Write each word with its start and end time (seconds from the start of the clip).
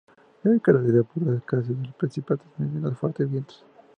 Se 0.41 0.59
caracteriza 0.61 1.03
por 1.03 1.27
la 1.27 1.37
escasez 1.37 1.77
de 1.79 1.91
precipitaciones 1.95 2.73
y 2.73 2.79
los 2.79 2.97
fuertes 2.97 3.29
vientos. 3.29 3.63